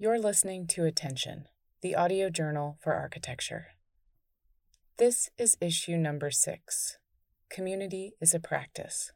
[0.00, 1.46] You're listening to Attention,
[1.82, 3.70] the audio journal for architecture.
[4.96, 6.98] This is issue number six
[7.50, 9.10] Community is a Practice.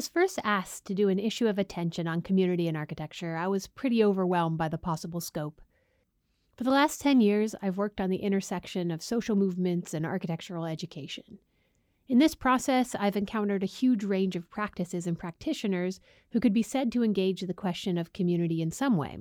[0.00, 3.66] Was first asked to do an issue of attention on community and architecture, I was
[3.66, 5.60] pretty overwhelmed by the possible scope.
[6.56, 10.64] For the last 10 years, I've worked on the intersection of social movements and architectural
[10.64, 11.38] education.
[12.08, 16.62] In this process, I've encountered a huge range of practices and practitioners who could be
[16.62, 19.18] said to engage the question of community in some way.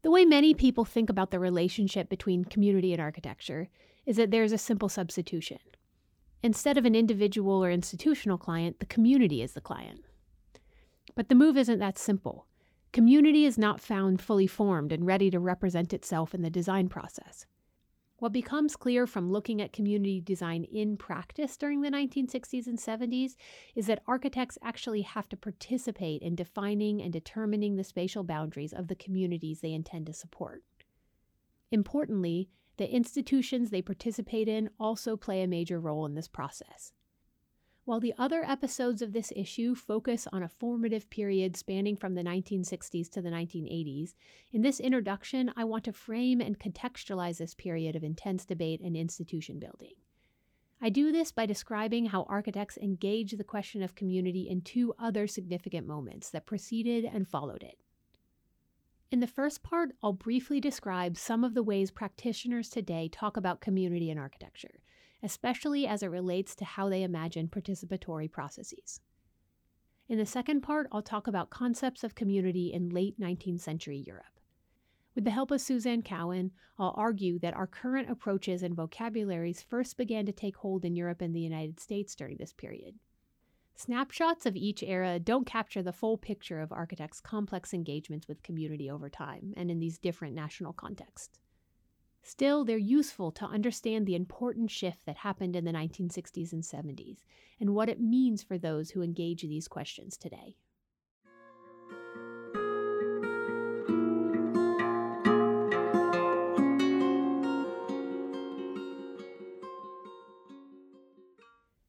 [0.00, 3.68] The way many people think about the relationship between community and architecture
[4.06, 5.58] is that there's a simple substitution.
[6.42, 10.04] Instead of an individual or institutional client, the community is the client.
[11.14, 12.46] But the move isn't that simple.
[12.92, 17.46] Community is not found fully formed and ready to represent itself in the design process.
[18.18, 23.36] What becomes clear from looking at community design in practice during the 1960s and 70s
[23.74, 28.88] is that architects actually have to participate in defining and determining the spatial boundaries of
[28.88, 30.62] the communities they intend to support.
[31.70, 36.92] Importantly, the institutions they participate in also play a major role in this process.
[37.86, 42.22] While the other episodes of this issue focus on a formative period spanning from the
[42.24, 44.14] 1960s to the 1980s,
[44.50, 48.96] in this introduction, I want to frame and contextualize this period of intense debate and
[48.96, 49.92] institution building.
[50.80, 55.28] I do this by describing how architects engage the question of community in two other
[55.28, 57.78] significant moments that preceded and followed it.
[59.08, 63.60] In the first part, I'll briefly describe some of the ways practitioners today talk about
[63.60, 64.80] community in architecture,
[65.22, 69.00] especially as it relates to how they imagine participatory processes.
[70.08, 74.40] In the second part, I'll talk about concepts of community in late 19th century Europe.
[75.14, 79.96] With the help of Suzanne Cowan, I'll argue that our current approaches and vocabularies first
[79.96, 82.96] began to take hold in Europe and the United States during this period.
[83.78, 88.90] Snapshots of each era don't capture the full picture of architects' complex engagements with community
[88.90, 91.40] over time and in these different national contexts.
[92.22, 97.18] Still, they're useful to understand the important shift that happened in the 1960s and 70s
[97.60, 100.56] and what it means for those who engage these questions today.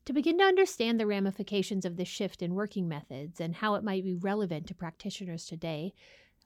[0.07, 3.84] To begin to understand the ramifications of this shift in working methods and how it
[3.84, 5.94] might be relevant to practitioners today,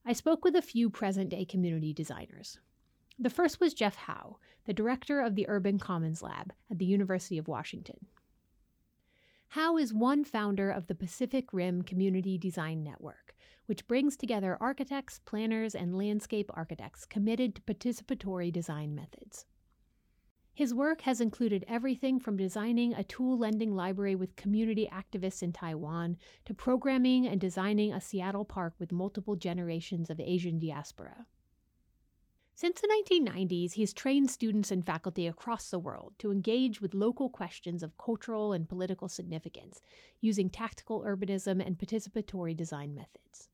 [0.03, 2.57] I spoke with a few present day community designers.
[3.19, 7.37] The first was Jeff Hou, the director of the Urban Commons Lab at the University
[7.37, 8.07] of Washington.
[9.49, 13.35] Hou is one founder of the Pacific Rim Community Design Network,
[13.67, 19.45] which brings together architects, planners, and landscape architects committed to participatory design methods.
[20.61, 25.51] His work has included everything from designing a tool lending library with community activists in
[25.51, 31.25] Taiwan to programming and designing a Seattle park with multiple generations of Asian diaspora.
[32.53, 37.27] Since the 1990s, he's trained students and faculty across the world to engage with local
[37.31, 39.81] questions of cultural and political significance
[40.19, 43.49] using tactical urbanism and participatory design methods.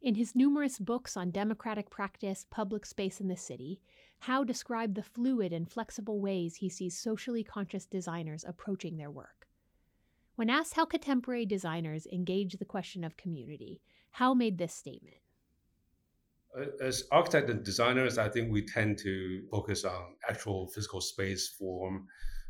[0.00, 3.82] In his numerous books on democratic practice, public space, in the city,
[4.20, 9.48] Hou described the fluid and flexible ways he sees socially conscious designers approaching their work.
[10.36, 13.80] When asked how contemporary designers engage the question of community,
[14.12, 15.16] Hou made this statement.
[16.82, 22.06] As architects and designers, I think we tend to focus on actual physical space, form,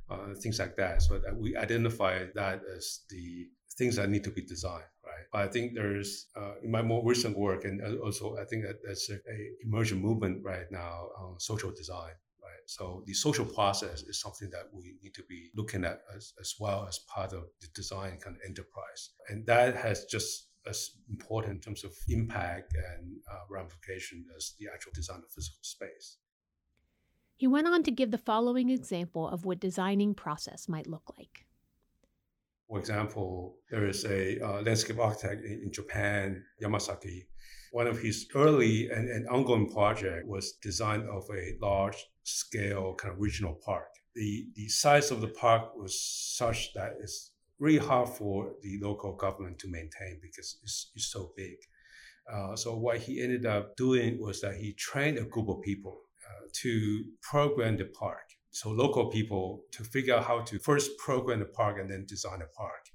[0.09, 1.03] uh, things like that.
[1.03, 3.49] So we identify that as the
[3.81, 4.93] things that need to be designed.
[5.11, 5.27] Right?
[5.33, 6.11] But I think there's
[6.41, 7.77] uh, in my more recent work, and
[8.07, 9.37] also I think that there's a, a
[9.67, 12.15] emerging movement right now on social design.
[12.49, 16.25] Right, so the social process is something that we need to be looking at as,
[16.45, 20.33] as well as part of the design kind of enterprise, and that has just
[20.67, 20.79] as
[21.15, 26.19] important in terms of impact and uh, ramification as the actual design of physical space.
[27.37, 31.47] He went on to give the following example of what designing process might look like.
[32.71, 37.27] For example, there is a uh, landscape architect in, in, Japan, Yamazaki.
[37.73, 43.13] One of his early and, and ongoing project was design of a large scale kind
[43.13, 43.89] of regional park.
[44.15, 46.01] The, the size of the park was
[46.39, 51.33] such that it's really hard for the local government to maintain because it's, it's so
[51.37, 51.57] big.
[52.33, 56.03] Uh, so what he ended up doing was that he trained a group of people
[56.25, 61.39] uh, to program the park so local people to figure out how to first program
[61.39, 62.89] the park and then design a park.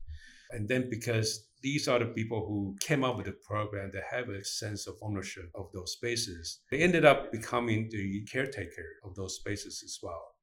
[0.52, 4.30] And then because these are the people who came up with the program that have
[4.30, 9.36] a sense of ownership of those spaces, they ended up becoming the caretaker of those
[9.36, 10.36] spaces as well.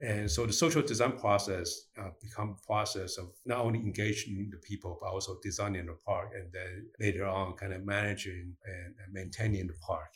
[0.00, 4.98] And so the social design process uh, become process of not only engaging the people,
[5.00, 9.74] but also designing the park and then later on kind of managing and maintaining the
[9.80, 10.10] park.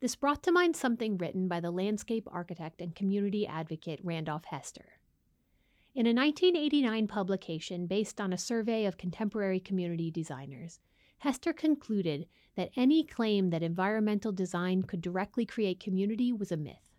[0.00, 5.00] This brought to mind something written by the landscape architect and community advocate Randolph Hester.
[5.92, 10.78] In a 1989 publication based on a survey of contemporary community designers,
[11.18, 16.94] Hester concluded that any claim that environmental design could directly create community was a myth.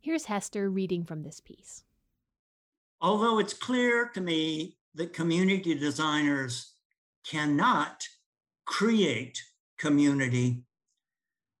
[0.00, 1.84] Here's Hester reading from this piece.
[3.02, 6.72] Although it's clear to me that community designers
[7.22, 8.08] cannot
[8.64, 9.42] create
[9.76, 10.62] community,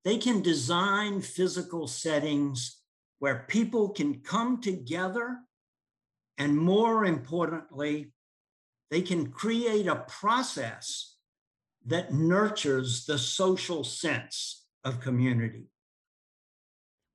[0.06, 2.80] they can design physical settings
[3.18, 5.38] where people can come together.
[6.38, 8.12] And more importantly,
[8.88, 11.16] they can create a process
[11.86, 15.70] that nurtures the social sense of community.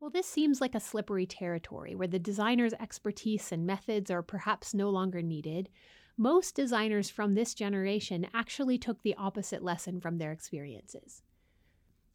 [0.01, 4.73] Well, this seems like a slippery territory where the designer's expertise and methods are perhaps
[4.73, 5.69] no longer needed.
[6.17, 11.21] Most designers from this generation actually took the opposite lesson from their experiences.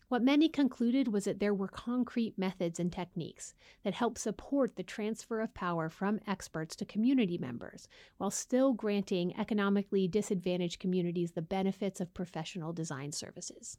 [0.09, 4.85] What many concluded was that there were concrete methods and techniques that help support the
[4.85, 11.43] transfer of power from experts to community members, while still granting economically disadvantaged communities the
[11.43, 13.79] benefits of professional design services.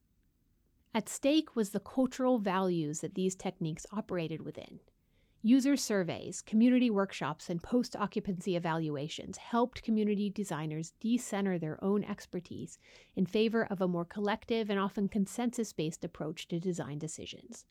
[0.93, 4.81] At stake was the cultural values that these techniques operated within.
[5.43, 12.79] User surveys, community workshops, and post occupancy evaluations helped community designers decenter their own expertise
[13.15, 17.65] in favor of a more collective and often consensus based approach to design decisions.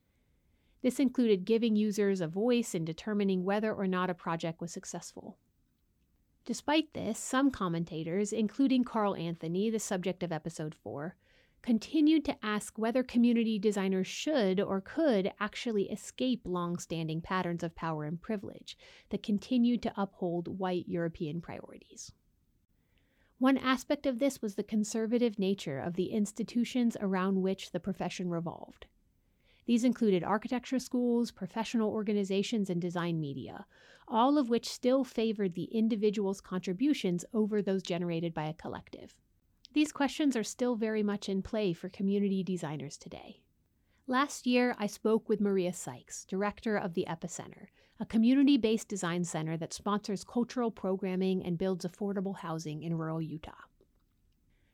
[0.83, 5.37] This included giving users a voice in determining whether or not a project was successful.
[6.45, 11.17] Despite this, some commentators, including Carl Anthony, the subject of episode 4,
[11.67, 17.75] continued to ask whether community designers should or could actually escape long standing patterns of
[17.75, 18.79] power and privilege
[19.11, 22.13] that continued to uphold white European priorities.
[23.39, 28.31] One aspect of this was the conservative nature of the institutions around which the profession
[28.31, 28.87] revolved.
[29.67, 33.67] These included architecture schools, professional organizations, and design media,
[34.07, 39.17] all of which still favored the individual's contributions over those generated by a collective.
[39.77, 43.43] These questions are still very much in play for community designers today.
[44.07, 47.67] Last year, I spoke with Maria Sykes, director of the Epicenter,
[48.01, 53.21] a community based design center that sponsors cultural programming and builds affordable housing in rural
[53.21, 53.53] Utah.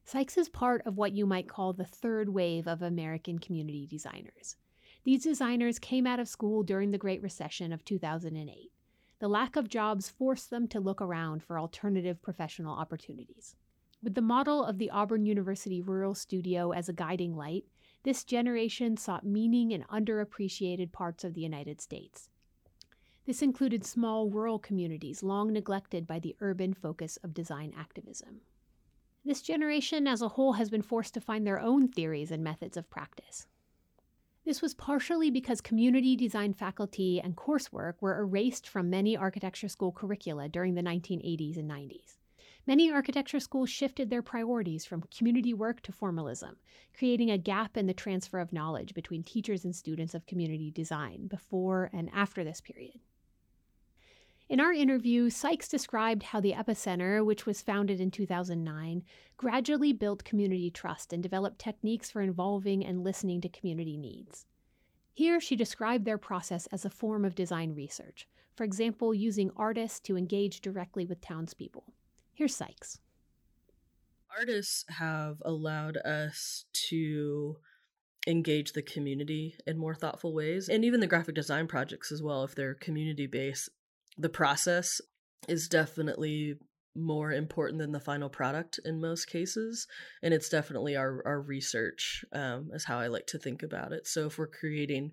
[0.04, 4.54] Sykes is part of what you might call the third wave of American community designers.
[5.02, 8.70] These designers came out of school during the Great Recession of 2008.
[9.18, 13.56] The lack of jobs forced them to look around for alternative professional opportunities.
[14.02, 17.66] With the model of the Auburn University Rural Studio as a guiding light,
[18.02, 22.28] this generation sought meaning in underappreciated parts of the United States.
[23.26, 28.40] This included small rural communities long neglected by the urban focus of design activism.
[29.24, 32.76] This generation as a whole has been forced to find their own theories and methods
[32.76, 33.46] of practice.
[34.44, 39.92] This was partially because community design faculty and coursework were erased from many architecture school
[39.92, 42.16] curricula during the 1980s and 90s.
[42.64, 46.58] Many architecture schools shifted their priorities from community work to formalism,
[46.96, 51.26] creating a gap in the transfer of knowledge between teachers and students of community design
[51.26, 53.00] before and after this period.
[54.48, 59.02] In our interview, Sykes described how the Epicenter, which was founded in 2009,
[59.36, 64.46] gradually built community trust and developed techniques for involving and listening to community needs.
[65.14, 69.98] Here, she described their process as a form of design research, for example, using artists
[70.00, 71.92] to engage directly with townspeople.
[72.34, 72.98] Here's Sykes.
[74.36, 77.56] Artists have allowed us to
[78.26, 82.44] engage the community in more thoughtful ways, and even the graphic design projects as well,
[82.44, 83.68] if they're community based.
[84.16, 85.00] The process
[85.48, 86.56] is definitely
[86.94, 89.86] more important than the final product in most cases
[90.22, 94.06] and it's definitely our, our research um, is how i like to think about it
[94.06, 95.10] so if we're creating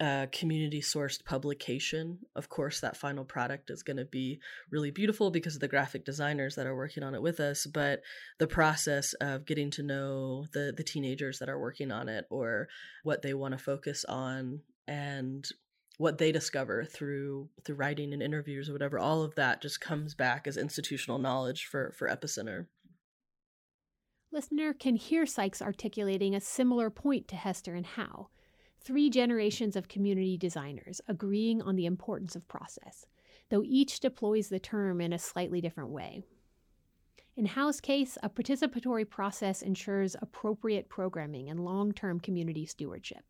[0.00, 4.38] a community sourced publication, of course, that final product is going to be
[4.70, 7.66] really beautiful because of the graphic designers that are working on it with us.
[7.66, 8.02] But
[8.38, 12.68] the process of getting to know the the teenagers that are working on it, or
[13.02, 15.48] what they want to focus on, and
[15.96, 20.14] what they discover through through writing and interviews or whatever, all of that just comes
[20.14, 22.66] back as institutional knowledge for for Epicenter.
[24.30, 28.28] Listener can hear Sykes articulating a similar point to Hester and Hou
[28.80, 33.06] three generations of community designers agreeing on the importance of process,
[33.50, 36.22] though each deploys the term in a slightly different way.
[37.36, 43.24] In Hou's case, a participatory process ensures appropriate programming and long term community stewardship.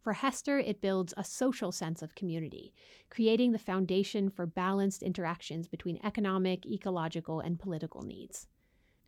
[0.00, 2.72] For Hester, it builds a social sense of community,
[3.10, 8.46] creating the foundation for balanced interactions between economic, ecological, and political needs.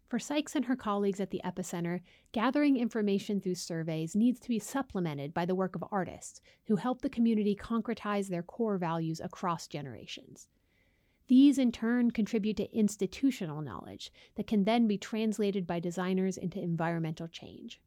[0.08, 2.00] For Sykes and her colleagues at the Epicenter,
[2.32, 7.02] gathering information through surveys needs to be supplemented by the work of artists who help
[7.02, 10.48] the community concretize their core values across generations.
[11.26, 16.58] These, in turn, contribute to institutional knowledge that can then be translated by designers into
[16.58, 17.78] environmental change.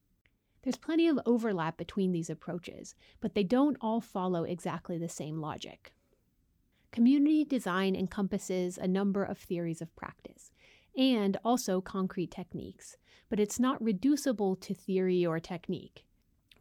[0.62, 5.42] There's plenty of overlap between these approaches, but they don't all follow exactly the same
[5.42, 5.92] logic.
[6.92, 10.51] Community design encompasses a number of theories of practice
[10.98, 12.98] and also concrete techniques,
[13.30, 16.06] but it's not reducible to theory or technique.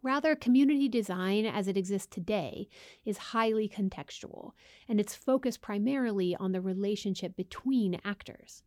[0.02, 2.68] Rather, community design as it exists today
[3.04, 4.52] is highly contextual,
[4.88, 8.62] and it's focused primarily on the relationship between actors.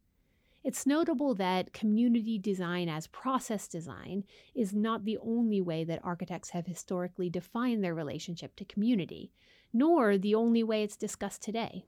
[0.63, 4.23] It's notable that community design as process design
[4.55, 9.33] is not the only way that architects have historically defined their relationship to community,
[9.73, 11.85] nor the only way it's discussed today.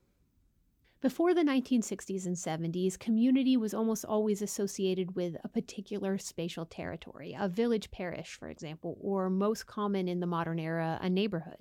[1.06, 7.38] Before the 1960s and 70s, community was almost always associated with a particular spatial territory,
[7.40, 11.60] a village parish, for example, or most common in the modern era, a neighborhood.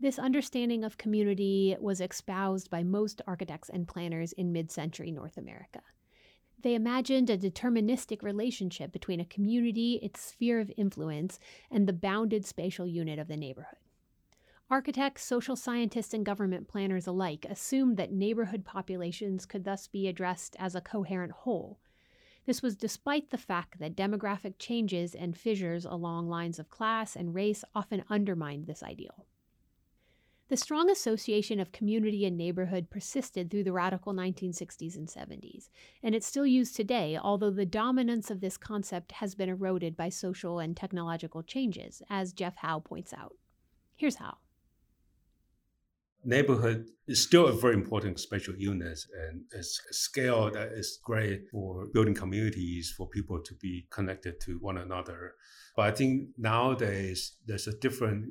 [0.00, 5.36] This understanding of community was espoused by most architects and planners in mid century North
[5.36, 5.82] America.
[6.58, 11.38] They imagined a deterministic relationship between a community, its sphere of influence,
[11.70, 13.76] and the bounded spatial unit of the neighborhood.
[14.72, 20.56] Architects, social scientists, and government planners alike assumed that neighborhood populations could thus be addressed
[20.58, 21.78] as a coherent whole.
[22.46, 27.34] This was despite the fact that demographic changes and fissures along lines of class and
[27.34, 29.26] race often undermined this ideal.
[30.48, 35.68] The strong association of community and neighborhood persisted through the radical 1960s and 70s,
[36.02, 40.08] and it's still used today, although the dominance of this concept has been eroded by
[40.08, 43.36] social and technological changes, as Jeff Hou points out.
[43.96, 44.32] Here's Hou
[46.24, 51.42] neighborhood is still a very important spatial unit and it's a scale that is great
[51.50, 55.34] for building communities for people to be connected to one another.
[55.76, 58.26] But i think nowadays there's a different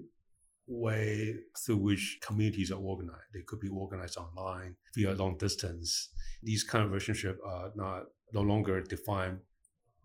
[0.68, 3.34] way through which communities are organized.
[3.34, 6.10] They could be organized online via long distance.
[6.42, 9.40] These kind of relationships are not no longer defined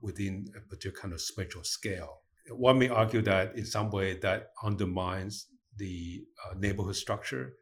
[0.00, 2.22] within a particular kind of spatial scale.
[2.50, 7.54] One may argue that in some way that undermines the uh, neighborhood structure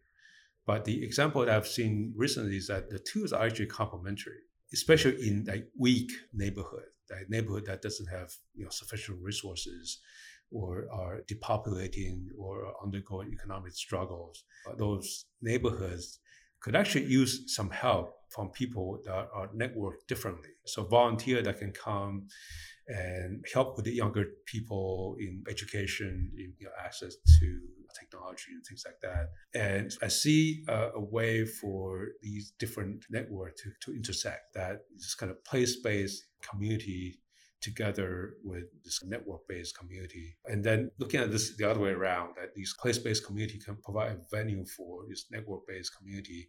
[0.67, 4.39] but the example that I've seen recently is that the tools are actually complementary,
[4.73, 9.99] especially in like weak neighborhood, that neighborhood that doesn't have you know sufficient resources
[10.51, 14.45] or are depopulating or undergoing economic struggles.
[14.79, 16.21] Those neighborhoods
[16.61, 20.51] could actually use some help from people that are networked differently.
[20.65, 22.29] So volunteer that can come
[22.89, 27.61] and help with the younger people in education, in you know, access to
[27.99, 29.31] technology and things like that.
[29.55, 35.15] And I see a, a way for these different networks to, to intersect that this
[35.15, 37.21] kind of place-based community
[37.61, 40.37] together with this network-based community.
[40.45, 44.13] And then looking at this the other way around, that these place-based community can provide
[44.13, 46.49] a venue for this network-based community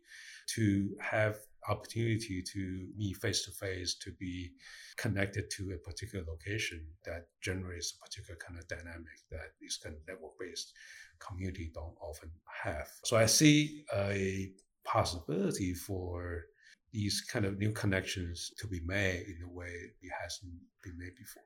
[0.55, 1.37] to have
[1.69, 4.51] opportunity to meet face to face, to be
[4.98, 9.95] connected to a particular location that generates a particular kind of dynamic that these kind
[9.95, 10.74] of network-based
[11.19, 12.31] community don't often
[12.63, 12.88] have.
[13.03, 14.51] So I see a
[14.84, 16.43] possibility for
[16.91, 20.53] these kind of new connections to be made in a way it hasn't
[20.84, 21.43] been made before.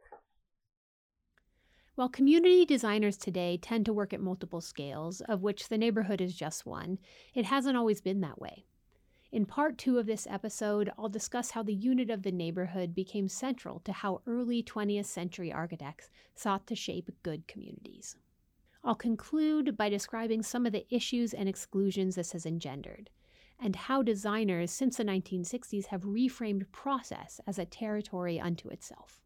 [1.96, 6.34] While community designers today tend to work at multiple scales, of which the neighborhood is
[6.34, 6.98] just one,
[7.34, 8.66] it hasn't always been that way.
[9.32, 13.28] In part two of this episode, I'll discuss how the unit of the neighborhood became
[13.28, 18.18] central to how early 20th century architects sought to shape good communities.
[18.84, 23.12] I'll conclude by describing some of the issues and exclusions this has engendered,
[23.60, 29.22] and how designers since the 1960s have reframed process as a territory unto itself.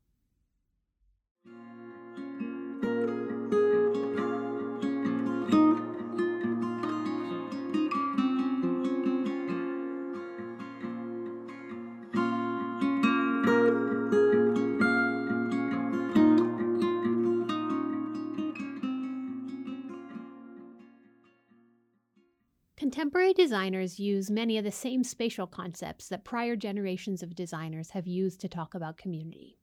[23.04, 28.08] Contemporary designers use many of the same spatial concepts that prior generations of designers have
[28.08, 29.58] used to talk about community.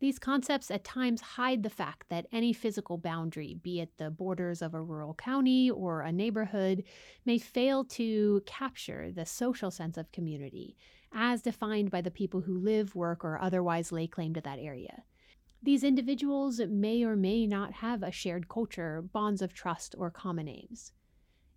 [0.00, 4.62] These concepts at times hide the fact that any physical boundary, be it the borders
[4.62, 6.84] of a rural county or a neighborhood,
[7.26, 10.74] may fail to capture the social sense of community,
[11.12, 15.02] as defined by the people who live, work, or otherwise lay claim to that area.
[15.62, 20.48] These individuals may or may not have a shared culture, bonds of trust, or common
[20.48, 20.92] aims.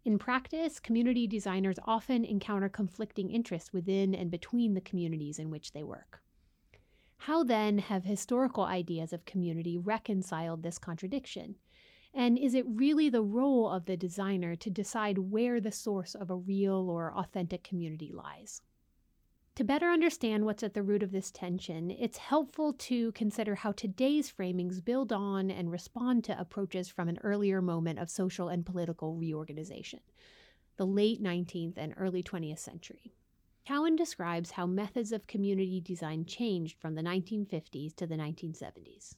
[0.04, 5.74] In practice, community designers often encounter conflicting interests within and between the communities in which
[5.74, 6.24] they work.
[7.18, 11.56] How then have historical ideas of community reconciled this contradiction?
[12.16, 16.32] And is it really the role of the designer to decide where the source of
[16.32, 18.64] a real or authentic community lies?
[19.56, 23.74] To better understand what's at the root of this tension, it's helpful to consider how
[23.74, 28.66] today's framings build on and respond to approaches from an earlier moment of social and
[28.66, 30.00] political reorganization,
[30.78, 33.12] the late 19th and early 20th century.
[33.68, 39.16] Cowan describes how methods of community design changed from the 1950s to the 1970s.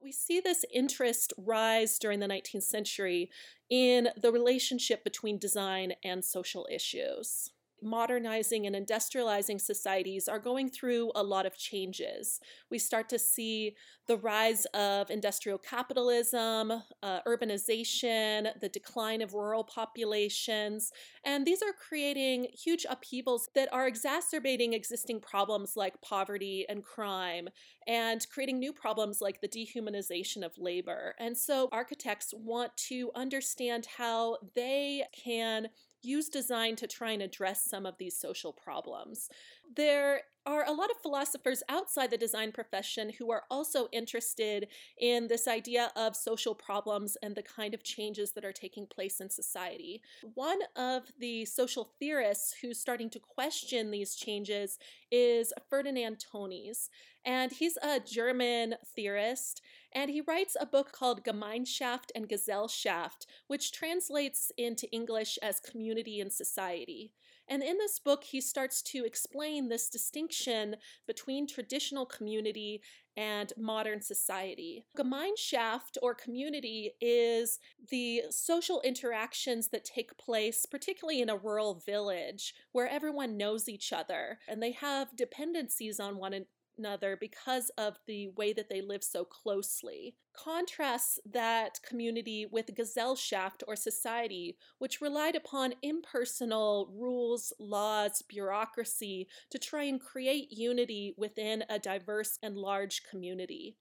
[0.00, 3.30] We see this interest rise during the 19th century
[3.70, 7.50] in the relationship between design and social issues
[7.82, 12.40] modernizing and industrializing societies are going through a lot of changes.
[12.70, 19.64] We start to see the rise of industrial capitalism, uh, urbanization, the decline of rural
[19.64, 20.92] populations,
[21.24, 27.48] and these are creating huge upheavals that are exacerbating existing problems like poverty and crime
[27.86, 31.14] and creating new problems like the dehumanization of labor.
[31.18, 35.68] And so architects want to understand how they can
[36.08, 39.28] use design to try and address some of these social problems.
[39.76, 44.66] There are a lot of philosophers outside the design profession who are also interested
[44.98, 49.20] in this idea of social problems and the kind of changes that are taking place
[49.20, 50.00] in society.
[50.34, 54.78] One of the social theorists who's starting to question these changes
[55.10, 56.88] is Ferdinand Tönnies.
[57.24, 59.60] And he's a German theorist,
[59.92, 66.20] and he writes a book called Gemeinschaft and Gesellschaft, which translates into English as community
[66.20, 67.12] and society.
[67.48, 72.82] And in this book, he starts to explain this distinction between traditional community
[73.18, 74.84] and modern society.
[74.96, 77.58] Gemeinschaft or community is
[77.90, 83.92] the social interactions that take place, particularly in a rural village where everyone knows each
[83.92, 86.32] other and they have dependencies on one
[86.78, 90.14] another because of the way that they live so closely.
[90.34, 99.58] Contrasts that community with Gesellschaft or society, which relied upon impersonal rules, laws, bureaucracy to
[99.58, 103.76] try and create unity within a diverse and large community.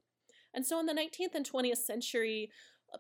[0.54, 2.50] And so in the 19th and 20th century,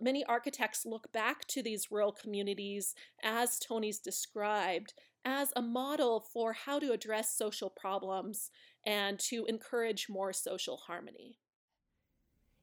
[0.01, 4.93] many architects look back to these rural communities as Tönnies described
[5.25, 8.49] as a model for how to address social problems
[8.87, 11.37] and to encourage more social harmony.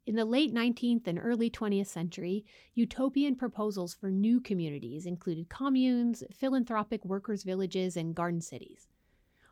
[0.07, 6.25] In the late 19th and early 20th century, utopian proposals for new communities included communes,
[6.33, 8.89] philanthropic workers' villages, and garden cities.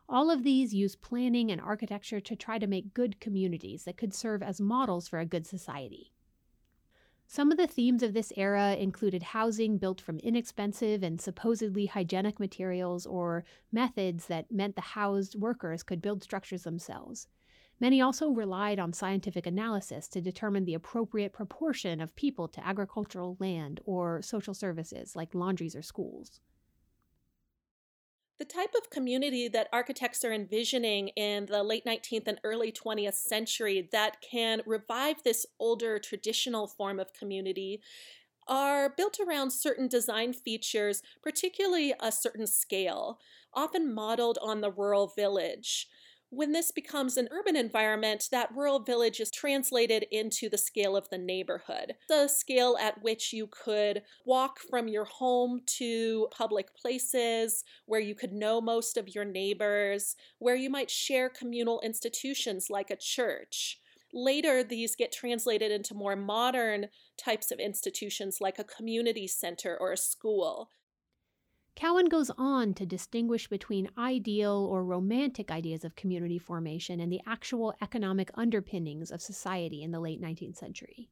[0.09, 4.13] All of these used planning and architecture to try to make good communities that could
[4.13, 6.11] serve as models for a good society.
[7.27, 12.39] Some of the themes of this era included housing built from inexpensive and supposedly hygienic
[12.39, 17.27] materials or methods that meant the housed workers could build structures themselves.
[17.79, 23.35] Many also relied on scientific analysis to determine the appropriate proportion of people to agricultural
[23.39, 26.39] land or social services like laundries or schools.
[28.43, 33.13] The type of community that architects are envisioning in the late 19th and early 20th
[33.13, 37.79] century that can revive this older traditional form of community
[38.45, 43.17] are built around certain design features, particularly a certain scale,
[43.53, 45.87] often modeled on the rural village.
[46.35, 51.07] When this becomes an urban environment, that rural village is translated into the scale of
[51.09, 57.63] the neighborhood, the scale at which you could walk from your home to public places,
[57.85, 62.89] where you could know most of your neighbors, where you might share communal institutions like
[62.89, 63.79] a church.
[64.11, 69.91] Later, these get translated into more modern types of institutions like a community center or
[69.91, 70.71] a school.
[71.75, 77.21] Cowan goes on to distinguish between ideal or romantic ideas of community formation and the
[77.25, 81.09] actual economic underpinnings of society in the late 19th century.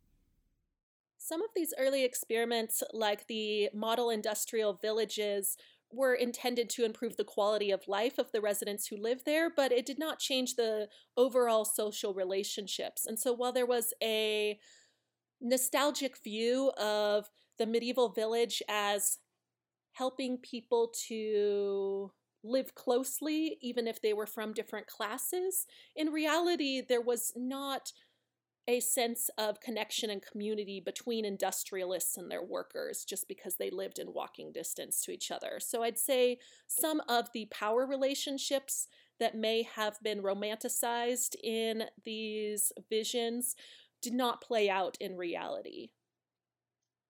[1.17, 5.57] Some of these early experiments, like the model industrial villages,
[5.91, 9.71] were intended to improve the quality of life of the residents who lived there, but
[9.71, 13.05] it did not change the overall social relationships.
[13.05, 14.59] And so while there was a
[15.41, 19.17] nostalgic view of the medieval village as
[19.93, 22.11] helping people to
[22.43, 25.67] live closely, even if they were from different classes.
[25.95, 27.91] In reality, there was not
[28.67, 33.99] a sense of connection and community between industrialists and their workers just because they lived
[33.99, 35.59] in walking distance to each other.
[35.59, 38.87] So I'd say some of the power relationships
[39.19, 43.55] that may have been romanticized in these visions
[44.01, 45.89] did not play out in reality.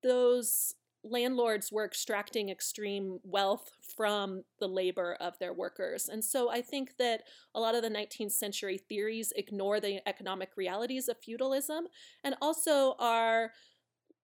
[0.03, 6.07] Those landlords were extracting extreme wealth from the labor of their workers.
[6.07, 7.23] And so I think that
[7.55, 11.87] a lot of the 19th century theories ignore the economic realities of feudalism
[12.23, 13.51] and also are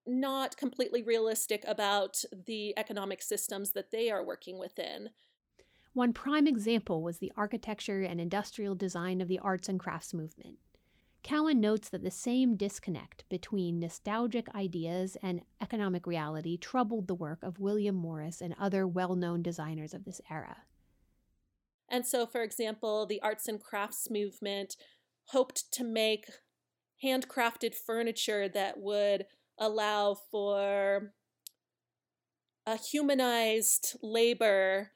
[0.06, 5.10] not completely realistic about the economic systems that they are working within.
[5.92, 10.58] One prime example was the architecture and industrial design of the arts and crafts movement.
[11.22, 17.42] Cowan notes that the same disconnect between nostalgic ideas and economic reality troubled the work
[17.42, 20.58] of William Morris and other well known designers of this era.
[21.88, 24.76] And so, for example, the arts and crafts movement
[25.26, 26.26] hoped to make
[27.02, 29.26] handcrafted furniture that would
[29.58, 31.12] allow for
[32.66, 34.92] a humanized labor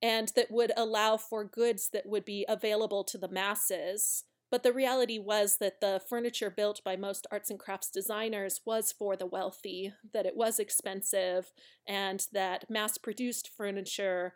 [0.00, 4.72] and that would allow for goods that would be available to the masses but the
[4.72, 9.26] reality was that the furniture built by most arts and crafts designers was for the
[9.26, 11.52] wealthy, that it was expensive,
[11.86, 14.34] and that mass produced furniture,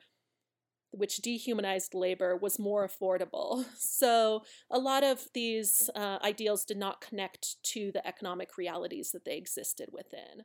[0.91, 3.65] which dehumanized labor, was more affordable.
[3.77, 9.25] So a lot of these uh, ideals did not connect to the economic realities that
[9.25, 10.45] they existed within.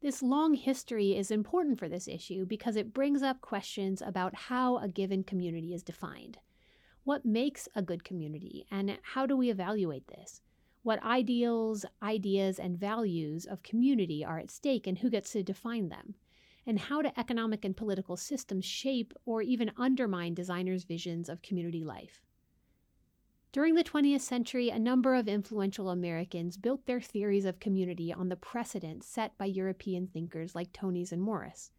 [0.00, 4.78] This long history is important for this issue because it brings up questions about how
[4.78, 6.38] a given community is defined.
[7.04, 10.40] What makes a good community, and how do we evaluate this?
[10.84, 15.88] What ideals, ideas, and values of community are at stake, and who gets to define
[15.88, 16.14] them?
[16.64, 21.82] And how do economic and political systems shape or even undermine designers' visions of community
[21.82, 22.22] life?
[23.50, 28.28] During the 20th century, a number of influential Americans built their theories of community on
[28.28, 31.72] the precedents set by European thinkers like Tönnies and Morris.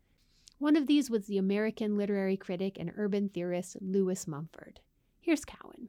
[0.60, 4.82] One of these was the American literary critic and urban theorist Lewis Mumford.
[5.24, 5.88] Here's Cowan.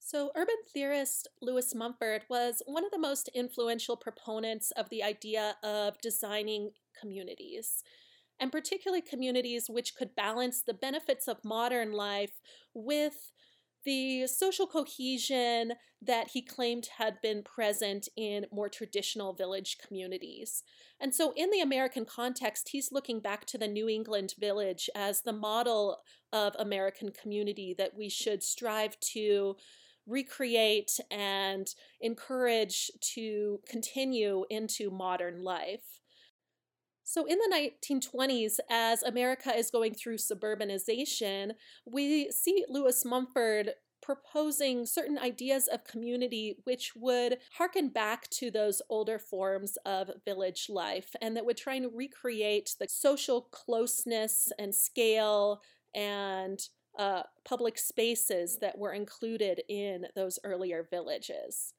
[0.00, 5.56] So, urban theorist Lewis Mumford was one of the most influential proponents of the idea
[5.62, 7.84] of designing communities,
[8.40, 12.40] and particularly communities which could balance the benefits of modern life
[12.74, 13.30] with
[13.86, 15.72] the social cohesion
[16.02, 20.62] that he claimed had been present in more traditional village communities.
[21.00, 25.22] And so, in the American context, he's looking back to the New England village as
[25.22, 29.56] the model of American community that we should strive to
[30.06, 31.68] recreate and
[32.00, 36.00] encourage to continue into modern life.
[37.08, 41.52] So, in the 1920s, as America is going through suburbanization,
[41.84, 48.82] we see Lewis Mumford proposing certain ideas of community which would harken back to those
[48.88, 54.74] older forms of village life and that would try and recreate the social closeness and
[54.74, 55.62] scale
[55.94, 61.72] and uh, public spaces that were included in those earlier villages.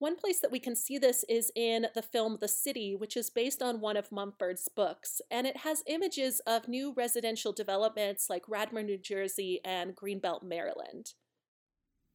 [0.00, 3.30] One place that we can see this is in the film The City, which is
[3.30, 8.46] based on one of Mumford's books, and it has images of new residential developments like
[8.46, 11.14] Radburn, New Jersey, and Greenbelt, Maryland.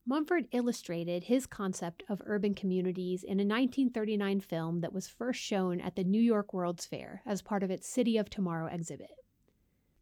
[0.05, 5.81] Mumford illustrated his concept of urban communities in a 1939 film that was first shown
[5.81, 9.22] at the New York World's Fair as part of its City of Tomorrow exhibit.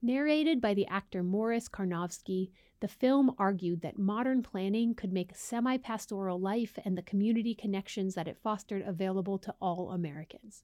[0.03, 5.77] Narrated by the actor Morris Carnovsky, the film argued that modern planning could make semi
[5.77, 10.63] pastoral life and the community connections that it fostered available to all Americans.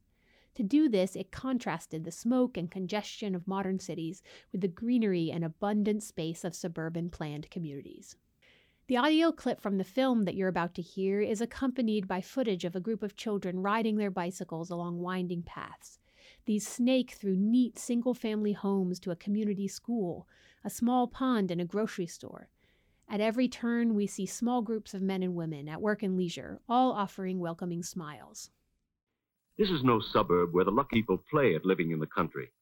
[0.56, 5.30] To do this, it contrasted the smoke and congestion of modern cities with the greenery
[5.30, 8.16] and abundant space of suburban planned communities.
[8.88, 12.66] The audio clip from the film that you're about to hear is accompanied by footage
[12.66, 16.00] of a group of children riding their bicycles along winding paths.
[16.48, 20.30] These snake through neat single family homes to a community school,
[20.64, 22.48] a small pond, and a grocery store.
[23.10, 26.62] At every turn, we see small groups of men and women at work and leisure,
[26.70, 28.50] all offering welcoming smiles.
[29.58, 32.54] This is no suburb where the lucky people play at living in the country.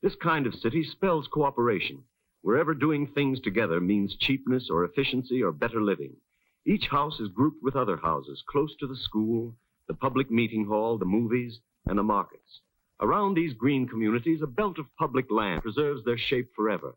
[0.00, 2.02] This kind of city spells cooperation,
[2.40, 6.16] wherever doing things together means cheapness or efficiency or better living.
[6.64, 9.54] Each house is grouped with other houses close to the school,
[9.86, 12.62] the public meeting hall, the movies, and the markets.
[13.00, 16.94] Around these green communities, a belt of public land preserves their shape forever.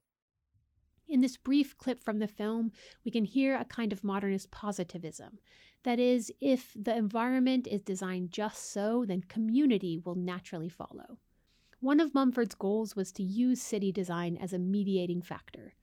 [1.08, 2.72] In this brief clip from the film,
[3.04, 5.40] we can hear a kind of modernist positivism.
[5.84, 11.18] That is, if the environment is designed just so, then community will naturally follow.
[11.80, 15.76] One of Mumford's goals was to use city design as a mediating factor.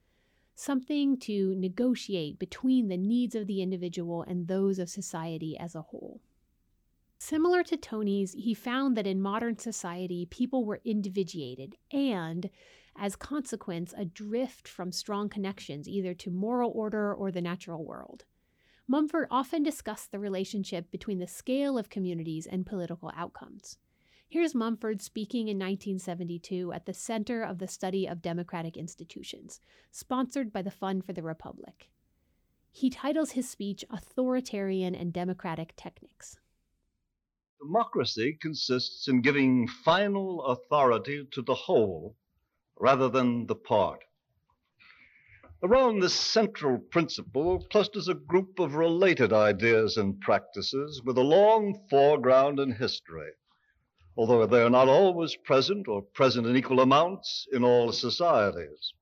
[0.55, 5.83] something to negotiate between the needs of the individual and those of society as a
[5.83, 6.21] whole.
[7.27, 12.51] Similar to Tönnies, he found that in modern society, people were individuated and,
[12.99, 18.27] as consequence, adrift from strong connections either to moral order or the natural world.
[18.87, 23.79] Mumford often discussed the relationship between the scale of communities and political outcomes.
[24.29, 30.53] Here's Mumford speaking in 1972 at the Center of the Study of Democratic Institutions, sponsored
[30.53, 31.89] by the Fund for the Republic.
[32.71, 36.39] He titles his speech Authoritarian and Democratic Techniques.
[37.67, 42.15] Democracy consists in giving final authority to the whole
[42.79, 44.05] rather than the part.
[45.63, 51.87] Around this central principle clusters a group of related ideas and practices with a long
[51.89, 53.33] foreground in history,
[54.15, 58.93] although they are not always present or present in equal amounts in all societies.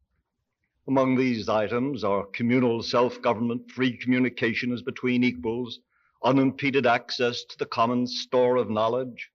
[0.87, 5.81] Among these items are communal self government, free communication as between equals,
[6.25, 9.31] unimpeded access to the common store of knowledge,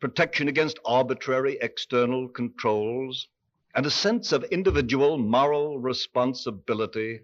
[0.00, 3.28] protection against arbitrary external controls,
[3.74, 7.20] and a sense of individual moral responsibility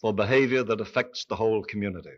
[0.00, 2.16] for behavior that affects the whole community.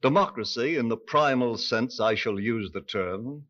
[0.00, 3.46] Democracy, in the primal sense I shall use the term,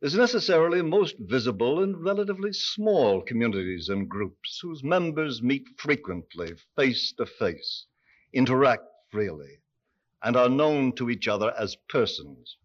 [0.00, 7.12] is necessarily most visible in relatively small communities and groups whose members meet frequently, face
[7.14, 7.86] to face,
[8.32, 9.58] interact freely,
[10.22, 12.56] and are known to each other as persons.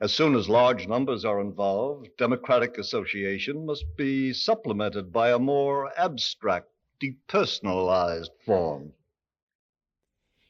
[0.00, 5.92] As soon as large numbers are involved, democratic association must be supplemented by a more
[5.98, 6.68] abstract,
[7.00, 8.92] depersonalized form.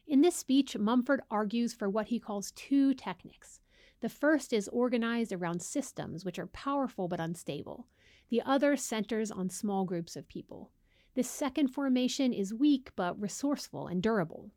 [0.07, 3.61] In this speech, Mumford argues for what he calls two techniques.
[4.01, 7.87] The first is organized around systems, which are powerful but unstable.
[8.31, 10.71] The other centers on small groups of people.
[11.15, 14.51] This second formation is weak but resourceful and durable.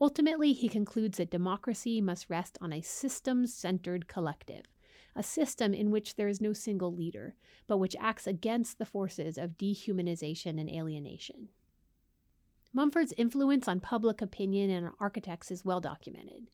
[0.00, 4.64] Ultimately, he concludes that democracy must rest on a system centered collective,
[5.14, 9.38] a system in which there is no single leader, but which acts against the forces
[9.38, 11.48] of dehumanization and alienation.
[12.72, 16.48] Mumford's influence on public opinion and architects is well documented.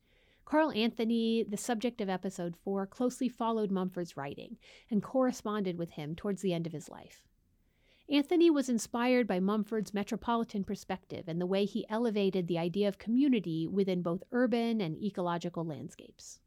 [0.45, 4.57] Carl Anthony, the subject of episode 4, closely followed Mumford's writing
[4.91, 7.23] and corresponded with him towards the end of his life.
[8.11, 12.97] Anthony was inspired by Mumford's metropolitan perspective and the way he elevated the idea of
[12.97, 16.41] community within both urban and ecological landscapes.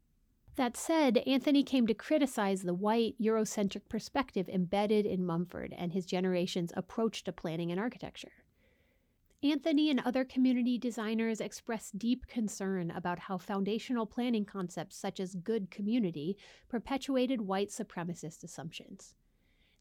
[0.57, 6.05] That said, Anthony came to criticize the white, Eurocentric perspective embedded in Mumford and his
[6.05, 8.43] generation's approach to planning and architecture.
[9.41, 15.33] Anthony and other community designers expressed deep concern about how foundational planning concepts such as
[15.33, 16.37] good community
[16.69, 19.15] perpetuated white supremacist assumptions.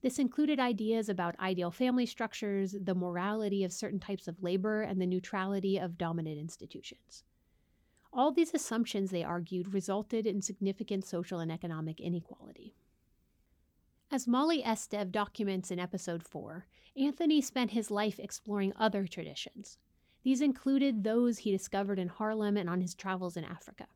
[0.05, 5.01] This included ideas about ideal family structures, the morality of certain types of labor, and
[5.01, 7.25] the neutrality of dominant institutions.
[8.13, 12.75] All these assumptions, they argued, resulted in significant social and economic inequality.
[14.11, 16.67] As Molly Estev documents in episode 4,
[16.99, 19.79] Anthony spent his life exploring other traditions.
[20.23, 23.87] These included those he discovered in Harlem and on his travels in Africa.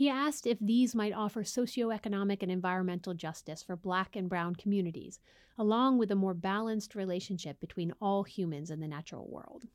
[0.00, 5.20] He asked if these might offer socioeconomic and environmental justice for Black and Brown communities,
[5.58, 9.68] along with a more balanced relationship between all humans and the natural world.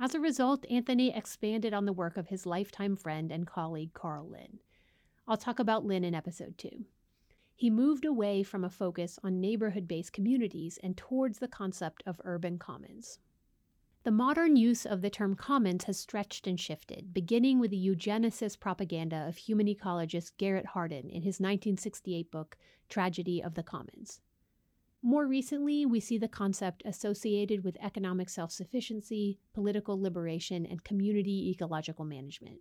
[0.00, 4.30] As a result, Anthony expanded on the work of his lifetime friend and colleague Karl
[4.30, 4.60] Linn.
[5.28, 6.86] I'll talk about Linn in episode 2.
[7.54, 12.18] He moved away from a focus on neighborhood based communities and towards the concept of
[12.24, 13.18] urban commons.
[14.02, 18.58] The modern use of the term commons has stretched and shifted, beginning with the eugenicist
[18.58, 22.56] propaganda of human ecologist Garrett Hardin in his 1968 book,
[22.88, 24.22] Tragedy of the Commons.
[25.02, 31.50] More recently, we see the concept associated with economic self sufficiency, political liberation, and community
[31.50, 32.60] ecological management.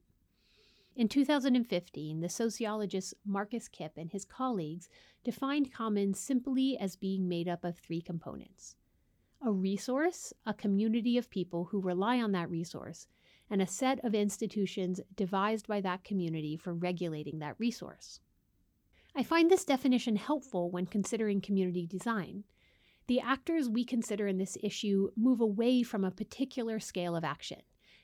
[0.94, 4.90] In 2015, the sociologist Marcus Kipp and his colleagues
[5.24, 8.76] defined commons simply as being made up of three components
[9.42, 13.08] a resource, a community of people who rely on that resource,
[13.50, 18.20] and a set of institutions devised by that community for regulating that resource.
[19.16, 22.44] I find this definition helpful when considering community design.
[23.08, 27.62] The actors we consider in this issue move away from a particular scale of action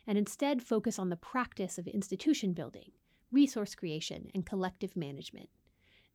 [0.07, 2.91] and instead focus on the practice of institution building,
[3.31, 5.49] resource creation, and collective management.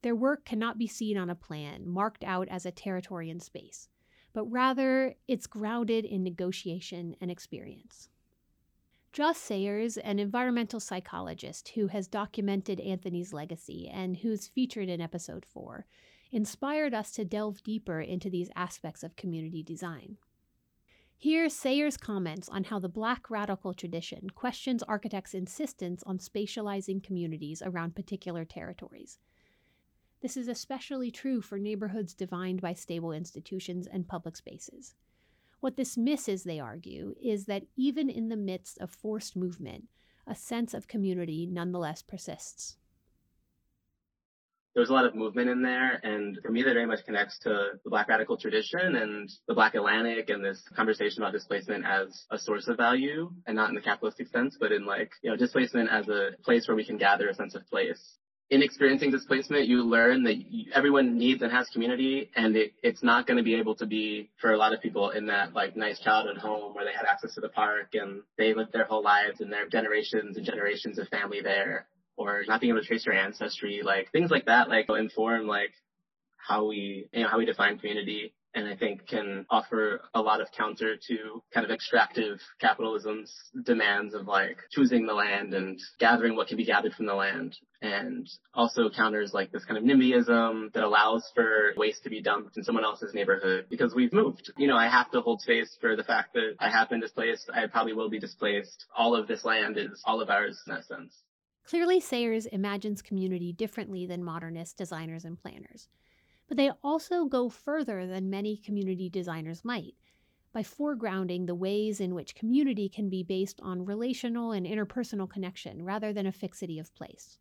[0.02, 3.88] Their work cannot be seen on a plan marked out as a territory in space
[4.32, 8.08] but rather it's grounded in negotiation and experience.
[9.12, 15.44] Joss Sayers, an environmental psychologist who has documented Anthony's legacy and who's featured in episode
[15.44, 15.84] 4,
[16.30, 20.16] inspired us to delve deeper into these aspects of community design.
[21.16, 27.62] Here, Sayers comments on how the Black radical tradition questions architects' insistence on spatializing communities
[27.62, 29.18] around particular territories.
[30.20, 34.94] This is especially true for neighborhoods defined by stable institutions and public spaces.
[35.60, 39.84] What this misses, they argue, is that even in the midst of forced movement,
[40.26, 42.76] a sense of community nonetheless persists
[44.74, 46.00] there's a lot of movement in there.
[46.04, 49.74] And for me, that very much connects to the Black radical tradition and the Black
[49.74, 53.80] Atlantic and this conversation about displacement as a source of value and not in the
[53.80, 57.28] capitalistic sense, but in like, you know, displacement as a place where we can gather
[57.28, 58.16] a sense of place.
[58.50, 60.34] In experiencing displacement, you learn that
[60.74, 64.28] everyone needs and has community, and it, it's not going to be able to be
[64.40, 67.34] for a lot of people in that like nice childhood home where they had access
[67.36, 71.06] to the park and they lived their whole lives and their generations and generations of
[71.08, 71.86] family there
[72.16, 75.70] or not being able to trace your ancestry, like things like that, like inform like
[76.36, 78.32] how we, you know, how we define community.
[78.54, 83.32] And I think can offer a lot of counter to kind of extractive capitalism's
[83.64, 87.56] demands of like choosing the land and gathering what can be gathered from the land.
[87.80, 92.56] And also counters like this kind of NIMBYism that allows for waste to be dumped
[92.56, 94.52] in someone else's neighborhood because we've moved.
[94.56, 97.48] You know, I have to hold space for the fact that I have been displaced.
[97.54, 98.86] I probably will be displaced.
[98.96, 101.14] All of this land is all of ours in that sense.
[101.70, 105.88] Clearly, Sayers imagines community differently than modernist designers and planners.
[106.50, 109.94] But they also go further than many community designers might
[110.52, 115.84] by foregrounding the ways in which community can be based on relational and interpersonal connection
[115.84, 117.38] rather than a fixity of place.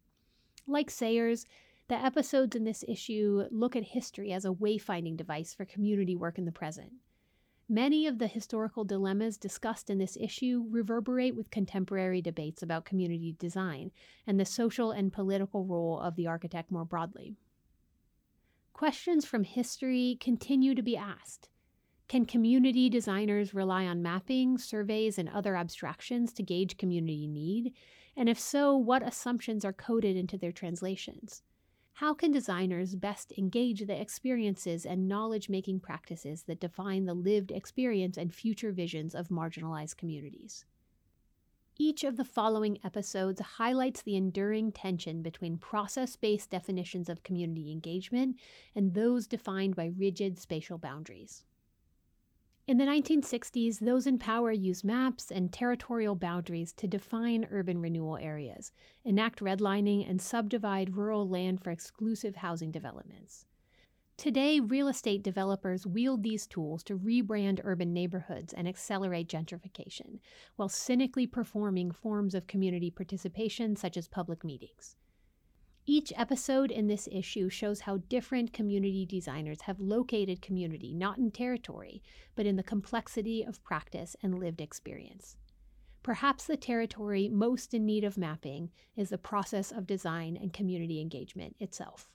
[0.68, 1.48] Like Sayers,
[1.88, 6.38] the episodes in this issue look at history as a wayfinding device for community work
[6.38, 6.92] in the present.
[7.68, 13.36] Many of the historical dilemmas discussed in this issue reverberate with contemporary debates about community
[13.40, 13.90] design
[14.28, 17.38] and the social and political role of the architect more broadly.
[18.80, 21.50] Questions from history continue to be asked.
[22.08, 27.74] Can community designers rely on mapping, surveys, and other abstractions to gauge community need?
[28.16, 31.44] And if so, what assumptions are coded into their translations?
[31.96, 37.52] How can designers best engage the experiences and knowledge making practices that define the lived
[37.52, 40.64] experience and future visions of marginalized communities?
[41.82, 47.72] Each of the following episodes highlights the enduring tension between process based definitions of community
[47.72, 48.38] engagement
[48.76, 51.46] and those defined by rigid spatial boundaries.
[52.68, 58.18] In the 1960s, those in power used maps and territorial boundaries to define urban renewal
[58.18, 58.74] areas,
[59.06, 63.46] enact redlining, and subdivide rural land for exclusive housing developments.
[64.20, 70.20] Today, real estate developers wield these tools to rebrand urban neighborhoods and accelerate gentrification,
[70.58, 74.98] while cynically performing forms of community participation such as public meetings.
[75.86, 81.32] Each episode in this issue shows how different community designers have located community not in
[81.32, 82.04] territory,
[82.36, 85.38] but in the complexity of practice and lived experience.
[86.04, 91.00] Perhaps the territory most in need of mapping is the process of design and community
[91.00, 92.10] engagement itself.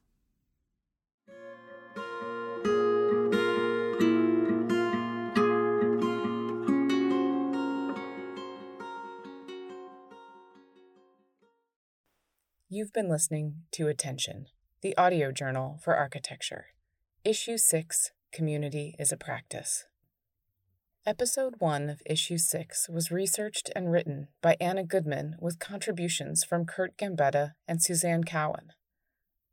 [12.76, 14.46] You've been listening to Attention,
[14.80, 16.70] the audio journal for architecture.
[17.24, 19.84] Issue 6 Community is a Practice.
[21.06, 26.66] Episode 1 of Issue 6 was researched and written by Anna Goodman with contributions from
[26.66, 28.72] Kurt Gambetta and Suzanne Cowan.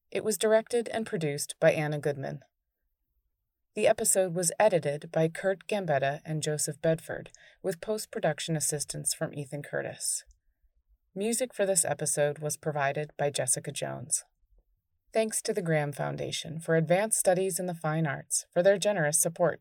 [0.09, 2.39] It was directed and produced by Anna Goodman.
[3.75, 7.29] The episode was edited by Kurt Gambetta and Joseph Bedford,
[7.61, 10.23] with post production assistance from Ethan Curtis.
[11.13, 14.23] Music for this episode was provided by Jessica Jones.
[15.11, 19.21] Thanks to the Graham Foundation for Advanced Studies in the Fine Arts for their generous
[19.21, 19.59] support.